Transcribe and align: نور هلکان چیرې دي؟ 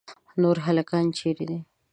نور 0.41 0.57
هلکان 0.67 1.05
چیرې 1.17 1.45
دي؟ 1.49 1.59